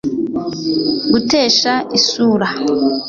[1.11, 2.47] gutesha isura